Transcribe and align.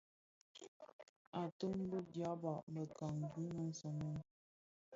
Atum 1.41 1.75
bi 1.89 1.99
dyaba 2.13 2.53
mëkangi 2.73 3.45
më 3.55 3.65
somèn. 3.79 4.15